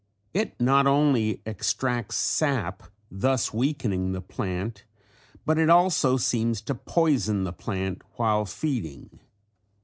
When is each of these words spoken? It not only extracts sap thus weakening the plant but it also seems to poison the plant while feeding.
It 0.33 0.59
not 0.59 0.87
only 0.87 1.43
extracts 1.45 2.15
sap 2.15 2.81
thus 3.11 3.53
weakening 3.53 4.13
the 4.13 4.21
plant 4.23 4.83
but 5.45 5.59
it 5.59 5.69
also 5.69 6.17
seems 6.17 6.59
to 6.61 6.73
poison 6.73 7.43
the 7.43 7.53
plant 7.53 8.01
while 8.15 8.45
feeding. 8.45 9.19